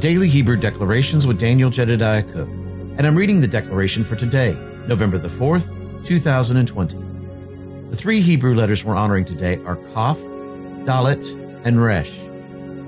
[0.00, 4.52] Daily Hebrew Declarations with Daniel Jedediah Cook, and I'm reading the declaration for today,
[4.86, 5.66] November the 4th,
[6.06, 6.96] 2020.
[7.90, 10.16] The three Hebrew letters we're honoring today are Kaf,
[10.86, 11.34] Dalet,
[11.66, 12.18] and Resh.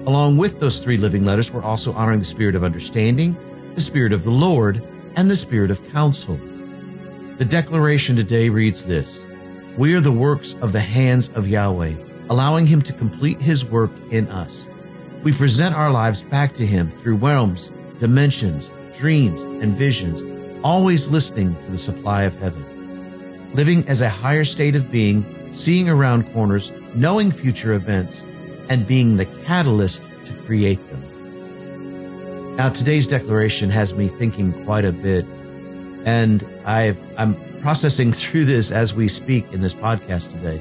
[0.06, 3.36] Along with those three living letters, we're also honoring the spirit of understanding,
[3.74, 4.82] the spirit of the Lord,
[5.14, 6.36] and the spirit of counsel.
[7.36, 9.22] The declaration today reads this
[9.76, 11.92] We are the works of the hands of Yahweh,
[12.30, 14.66] allowing Him to complete His work in us.
[15.22, 20.20] We present our lives back to Him through realms, dimensions, dreams, and visions,
[20.64, 23.52] always listening for the supply of heaven.
[23.54, 28.26] Living as a higher state of being, seeing around corners, knowing future events,
[28.68, 32.56] and being the catalyst to create them.
[32.56, 35.24] Now, today's declaration has me thinking quite a bit,
[36.04, 40.60] and i am processing through this as we speak in this podcast today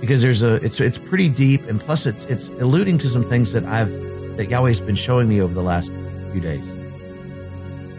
[0.00, 3.52] because there's a it's it's pretty deep and plus it's it's alluding to some things
[3.52, 3.90] that I've
[4.36, 5.92] that Yahweh's been showing me over the last
[6.32, 6.64] few days.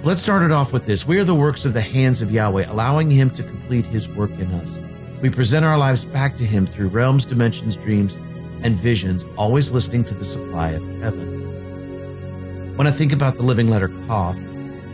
[0.01, 1.05] Let's start it off with this.
[1.05, 4.31] We are the works of the hands of Yahweh, allowing him to complete his work
[4.39, 4.79] in us.
[5.21, 8.15] We present our lives back to him through realms, dimensions, dreams,
[8.63, 12.77] and visions, always listening to the supply of heaven.
[12.77, 14.37] When I think about the living letter Kaf,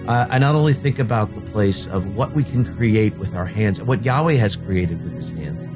[0.08, 3.46] uh, I not only think about the place of what we can create with our
[3.46, 5.68] hands, what Yahweh has created with his hands,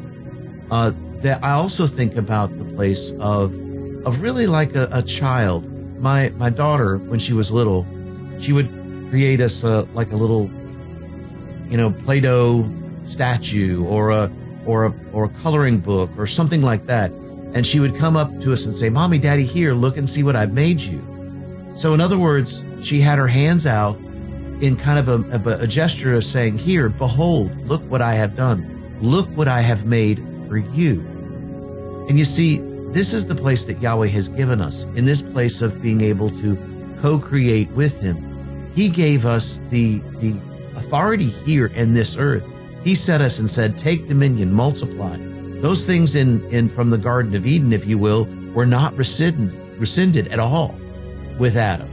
[0.72, 0.92] uh,
[1.22, 3.54] that I also think about the place of
[4.06, 5.66] of really like a, a child.
[6.00, 7.86] My my daughter, when she was little,
[8.40, 8.70] she would
[9.10, 10.50] create us a, like a little,
[11.70, 12.70] you know, Play-Doh
[13.06, 14.32] statue or a
[14.66, 17.12] or a or a coloring book or something like that,
[17.54, 20.24] and she would come up to us and say, "Mommy, Daddy, here, look and see
[20.24, 21.02] what I've made you."
[21.76, 23.98] So, in other words, she had her hands out
[24.62, 28.14] in kind of a, of a, a gesture of saying, "Here, behold, look what I
[28.14, 28.78] have done.
[29.02, 31.02] Look what I have made for you.
[32.10, 32.58] And you see,
[32.92, 36.30] this is the place that Yahweh has given us, in this place of being able
[36.32, 36.58] to
[37.02, 38.72] co create with Him.
[38.74, 40.36] He gave us the, the
[40.76, 42.48] authority here in this earth.
[42.84, 45.18] He set us and said, Take dominion, multiply.
[45.62, 49.54] Those things in, in from the Garden of Eden, if you will, were not rescinded,
[49.78, 50.76] rescinded at all
[51.38, 51.90] with Adam.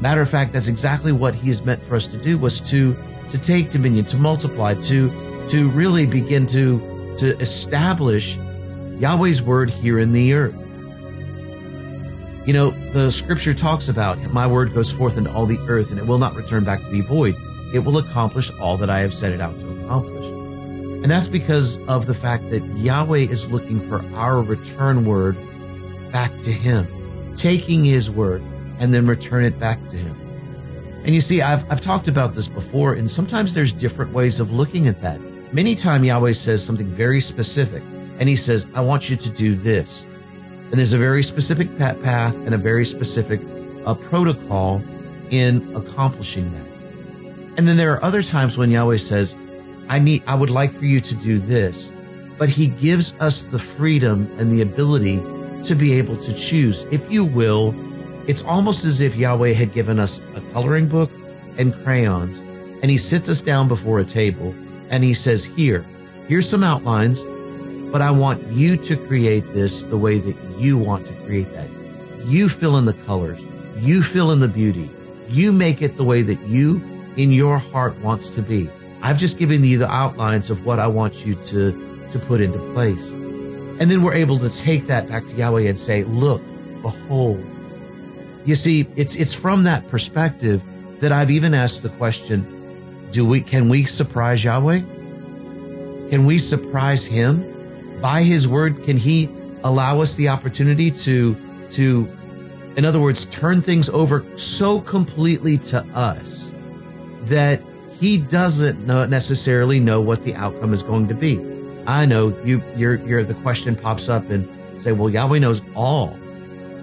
[0.00, 2.96] Matter of fact, that's exactly what he is meant for us to do was to
[3.28, 5.10] to take dominion, to multiply, to
[5.48, 6.78] to really begin to
[7.20, 8.36] to establish
[8.98, 10.56] Yahweh's word here in the earth.
[12.46, 15.98] You know, the scripture talks about my word goes forth into all the earth and
[15.98, 17.36] it will not return back to be void.
[17.74, 20.26] It will accomplish all that I have set it out to accomplish.
[21.02, 25.36] And that's because of the fact that Yahweh is looking for our return word
[26.12, 26.86] back to him,
[27.36, 28.42] taking his word
[28.78, 30.16] and then return it back to him.
[31.04, 34.52] And you see, I've, I've talked about this before, and sometimes there's different ways of
[34.52, 35.20] looking at that.
[35.52, 37.82] Many times Yahweh says something very specific,
[38.20, 40.06] and He says, I want you to do this.
[40.70, 43.40] And there's a very specific path and a very specific
[43.84, 44.80] uh, protocol
[45.30, 46.66] in accomplishing that.
[47.58, 49.36] And then there are other times when Yahweh says,
[49.88, 51.92] I need, I would like for you to do this,
[52.38, 55.16] but He gives us the freedom and the ability
[55.64, 56.84] to be able to choose.
[56.92, 57.74] If you will,
[58.28, 61.10] it's almost as if Yahweh had given us a coloring book
[61.58, 64.54] and crayons, and He sits us down before a table
[64.90, 65.84] and he says, Here,
[66.28, 67.22] here's some outlines,
[67.90, 71.68] but I want you to create this the way that you want to create that.
[72.24, 73.42] You fill in the colors,
[73.78, 74.90] you fill in the beauty,
[75.28, 76.82] you make it the way that you
[77.16, 78.68] in your heart wants to be.
[79.02, 82.58] I've just given you the outlines of what I want you to, to put into
[82.74, 83.10] place.
[83.10, 86.42] And then we're able to take that back to Yahweh and say, look,
[86.82, 87.44] behold.
[88.44, 90.62] You see, it's, it's from that perspective
[91.00, 92.59] that I've even asked the question,
[93.10, 94.80] do we, can we surprise Yahweh?
[96.10, 97.46] Can we surprise him?
[98.00, 99.28] By his word, can he
[99.62, 101.36] allow us the opportunity to,
[101.70, 102.08] to,
[102.76, 106.50] in other words, turn things over so completely to us
[107.22, 107.60] that
[107.98, 111.38] he doesn't know, necessarily know what the outcome is going to be.
[111.86, 114.48] I know you, you're, you're, the question pops up and
[114.80, 116.18] say, well, Yahweh knows all.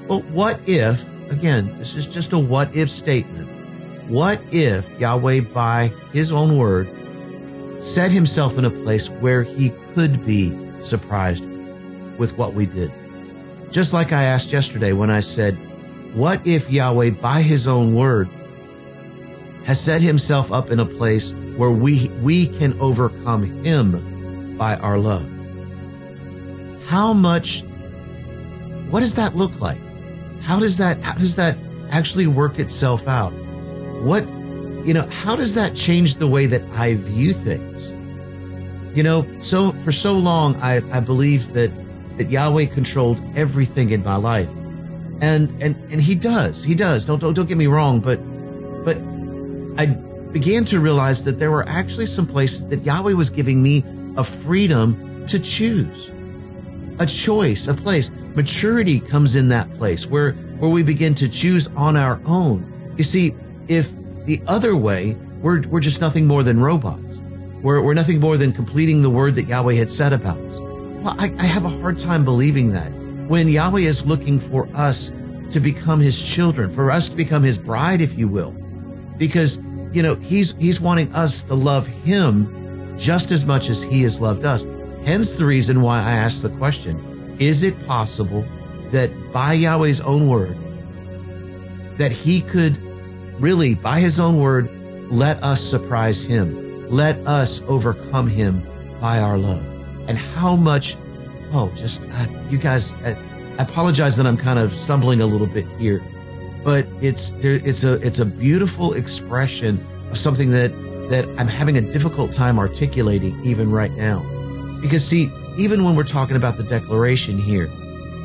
[0.07, 3.49] But what if, again, this is just a what if statement.
[4.07, 6.87] What if Yahweh, by his own word,
[7.83, 11.45] set himself in a place where he could be surprised
[12.17, 12.89] with what we did?
[13.69, 15.55] Just like I asked yesterday when I said,
[16.15, 18.29] What if Yahweh, by his own word,
[19.65, 24.97] has set himself up in a place where we, we can overcome him by our
[24.97, 25.29] love?
[26.85, 27.63] How much,
[28.89, 29.81] what does that look like?
[30.43, 31.57] How does that, how does that
[31.91, 33.33] actually work itself out?
[34.03, 34.27] What,
[34.85, 37.87] you know, how does that change the way that I view things?
[38.95, 41.71] You know, so for so long, I, I believed that,
[42.17, 44.49] that Yahweh controlled everything in my life.
[45.19, 46.63] And and and he does.
[46.63, 47.05] He does.
[47.05, 48.17] Don't don't don't get me wrong, but
[48.85, 48.97] but
[49.79, 49.87] I
[50.31, 53.83] began to realize that there were actually some places that Yahweh was giving me
[54.15, 56.11] a freedom to choose.
[56.99, 58.11] A choice, a place.
[58.35, 62.93] Maturity comes in that place where where we begin to choose on our own.
[62.97, 63.33] You see,
[63.67, 63.91] if
[64.25, 67.17] the other way, we're we're just nothing more than robots.
[67.61, 70.59] We're, we're nothing more than completing the word that Yahweh had said about us.
[70.59, 72.91] Well, I, I have a hard time believing that
[73.27, 75.11] when Yahweh is looking for us
[75.51, 78.55] to become his children, for us to become his bride, if you will,
[79.17, 79.57] because,
[79.91, 84.21] you know, he's, he's wanting us to love him just as much as he has
[84.21, 84.63] loved us.
[85.03, 88.45] Hence the reason why I asked the question, is it possible
[88.91, 90.57] that by Yahweh's own word,
[91.97, 92.77] that he could
[93.39, 94.69] really, by his own word,
[95.11, 98.61] let us surprise him, let us overcome him
[98.99, 99.65] by our love?
[100.07, 100.95] And how much
[101.53, 102.93] Oh, just uh, you guys.
[102.93, 103.15] Uh,
[103.57, 106.03] I apologize that I'm kind of stumbling a little bit here,
[106.63, 107.55] but it's there.
[107.63, 110.71] It's a it's a beautiful expression of something that
[111.09, 114.25] that I'm having a difficult time articulating even right now.
[114.81, 117.67] Because see, even when we're talking about the declaration here,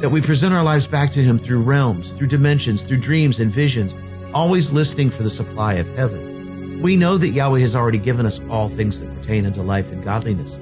[0.01, 3.53] that we present our lives back to Him through realms, through dimensions, through dreams and
[3.53, 3.95] visions,
[4.35, 6.81] always listening for the supply of heaven.
[6.83, 10.03] We know that Yahweh has already given us all things that pertain unto life and
[10.03, 10.59] godliness.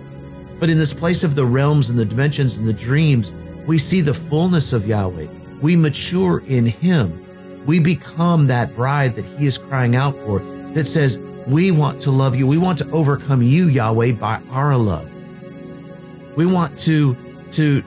[0.58, 3.32] But in this place of the realms and the dimensions and the dreams,
[3.66, 5.26] we see the fullness of Yahweh.
[5.62, 7.64] We mature in Him.
[7.64, 10.40] We become that bride that He is crying out for
[10.74, 12.46] that says, We want to love you.
[12.46, 15.10] We want to overcome you, Yahweh, by our love.
[16.36, 17.16] We want to,
[17.52, 17.82] to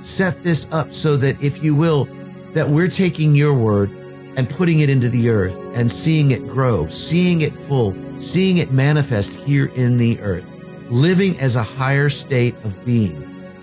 [0.00, 2.06] set this up so that, if you will,
[2.54, 3.90] that we're taking your word
[4.36, 8.70] and putting it into the earth and seeing it grow, seeing it full, seeing it
[8.72, 10.46] manifest here in the earth
[10.90, 13.22] living as a higher state of being,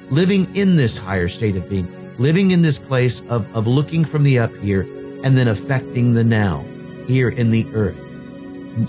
[0.09, 1.87] living in this higher state of being,
[2.17, 4.81] living in this place of, of looking from the up here
[5.23, 6.63] and then affecting the now
[7.07, 7.97] here in the earth,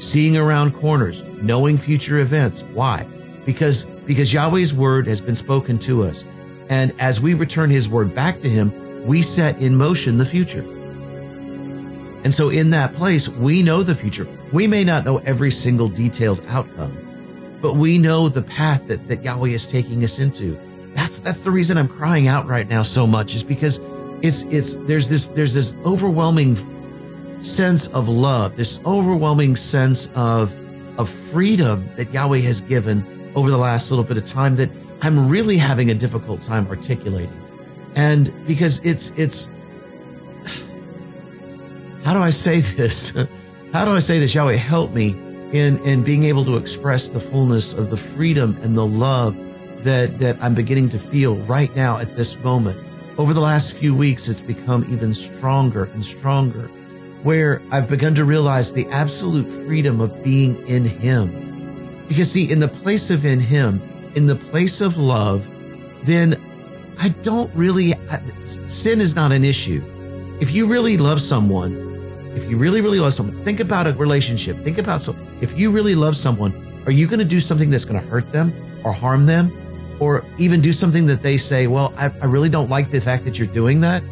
[0.02, 2.62] seeing around corners, knowing future events.
[2.62, 3.06] Why?
[3.44, 6.25] Because, because Yahweh's word has been spoken to us.
[6.69, 10.64] And as we return his word back to him, we set in motion the future.
[12.24, 14.26] And so in that place, we know the future.
[14.50, 19.22] We may not know every single detailed outcome, but we know the path that, that
[19.22, 20.58] Yahweh is taking us into.
[20.94, 23.78] That's, that's the reason I'm crying out right now so much is because
[24.22, 26.56] it's, it's, there's this, there's this overwhelming
[27.42, 30.56] sense of love, this overwhelming sense of,
[30.98, 33.04] of freedom that Yahweh has given
[33.34, 34.70] over the last little bit of time that
[35.02, 37.40] I'm really having a difficult time articulating.
[37.96, 39.48] And because it's, it's,
[42.04, 43.16] how do I say this?
[43.72, 44.32] How do I say this?
[44.36, 45.16] Yahweh, help me
[45.52, 49.36] in, in being able to express the fullness of the freedom and the love
[49.82, 52.78] that, that I'm beginning to feel right now at this moment.
[53.18, 56.70] Over the last few weeks, it's become even stronger and stronger
[57.24, 62.04] where I've begun to realize the absolute freedom of being in Him.
[62.06, 63.80] Because see, in the place of in Him,
[64.14, 65.48] in the place of love,
[66.04, 66.40] then
[66.98, 67.94] I don't really,
[68.66, 69.82] sin is not an issue.
[70.38, 71.94] If you really love someone,
[72.34, 74.56] if you really, really love someone, think about a relationship.
[74.58, 76.52] Think about so if you really love someone,
[76.86, 78.52] are you going to do something that's going to hurt them
[78.84, 79.53] or harm them?
[80.00, 83.24] Or even do something that they say, well, I, I really don't like the fact
[83.24, 84.03] that you're doing that.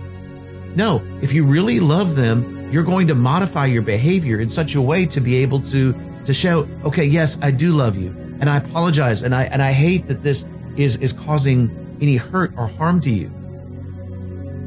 [0.77, 4.81] No, if you really love them, you're going to modify your behavior in such a
[4.81, 5.93] way to be able to,
[6.25, 8.11] to show, okay, yes, I do love you.
[8.41, 9.23] And I apologize.
[9.23, 11.69] And I, and I hate that this is, is causing
[12.01, 13.31] any hurt or harm to you.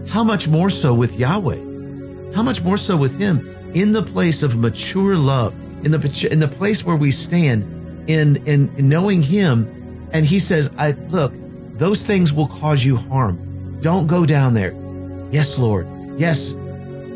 [0.10, 1.65] How much more so with Yahweh?
[2.36, 6.40] How much more so with Him in the place of mature love, in the in
[6.40, 7.64] the place where we stand
[8.10, 9.66] in in knowing Him,
[10.12, 11.34] and He says, "I look,
[11.78, 13.80] those things will cause you harm.
[13.82, 14.74] Don't go down there."
[15.32, 15.88] Yes, Lord.
[16.18, 16.56] Yes,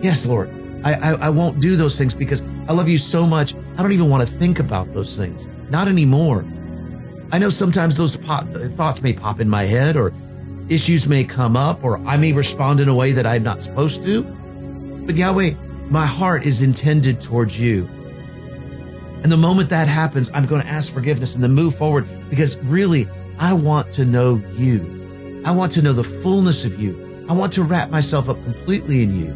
[0.01, 0.49] yes, Lord.
[0.83, 3.53] I, I, I won't do those things because I love you so much.
[3.77, 5.45] I don't even want to think about those things.
[5.69, 6.45] Not anymore.
[7.31, 10.13] I know sometimes those pop, thoughts may pop in my head or
[10.69, 14.03] issues may come up or I may respond in a way that I'm not supposed
[14.03, 14.23] to.
[15.05, 15.51] But Yahweh,
[15.89, 17.87] my heart is intended towards you.
[19.23, 22.57] And the moment that happens, I'm going to ask forgiveness and then move forward because
[22.63, 25.41] really, I want to know you.
[25.45, 27.25] I want to know the fullness of you.
[27.29, 29.31] I want to wrap myself up completely in you.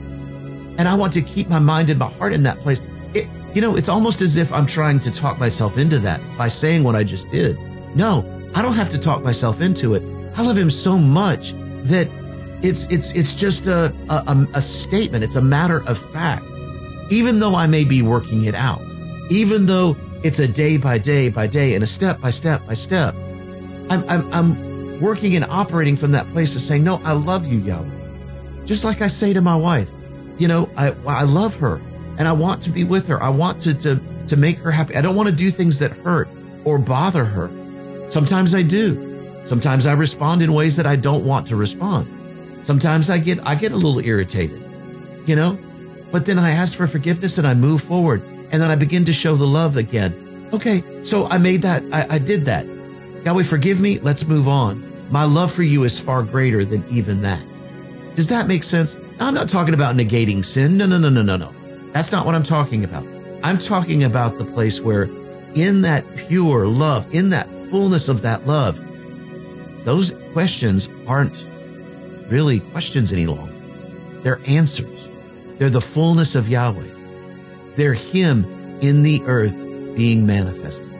[0.77, 2.81] And I want to keep my mind and my heart in that place.
[3.13, 6.47] It, you know, it's almost as if I'm trying to talk myself into that by
[6.47, 7.57] saying what I just did.
[7.95, 10.03] No, I don't have to talk myself into it.
[10.35, 11.53] I love him so much
[11.83, 12.09] that
[12.63, 15.23] it's it's it's just a, a, a statement.
[15.23, 16.45] It's a matter of fact.
[17.09, 18.81] Even though I may be working it out,
[19.29, 22.73] even though it's a day by day by day and a step by step by
[22.73, 23.13] step,
[23.89, 27.59] I'm I'm, I'm working and operating from that place of saying, no, I love you,
[27.59, 28.65] Yahweh.
[28.65, 29.91] Just like I say to my wife,
[30.37, 31.81] you know, I, I love her
[32.17, 33.21] and I want to be with her.
[33.21, 34.95] I want to, to, to make her happy.
[34.95, 36.29] I don't want to do things that hurt
[36.63, 37.51] or bother her.
[38.09, 39.41] Sometimes I do.
[39.43, 42.07] Sometimes I respond in ways that I don't want to respond.
[42.63, 44.63] Sometimes I get, I get a little irritated,
[45.25, 45.57] you know,
[46.11, 49.13] but then I ask for forgiveness and I move forward and then I begin to
[49.13, 50.47] show the love again.
[50.53, 50.83] Okay.
[51.03, 51.83] So I made that.
[51.91, 52.67] I, I did that.
[53.25, 53.99] Yahweh, forgive me.
[53.99, 54.83] Let's move on.
[55.11, 57.43] My love for you is far greater than even that.
[58.15, 58.95] Does that make sense?
[59.19, 60.77] I'm not talking about negating sin.
[60.77, 61.53] No, no, no, no, no, no.
[61.91, 63.05] That's not what I'm talking about.
[63.41, 65.05] I'm talking about the place where
[65.55, 68.79] in that pure love, in that fullness of that love,
[69.83, 71.47] those questions aren't
[72.29, 73.53] really questions any longer.
[74.21, 75.07] They're answers.
[75.57, 76.89] They're the fullness of Yahweh.
[77.75, 78.45] They're Him
[78.81, 79.55] in the earth
[79.95, 80.92] being manifested.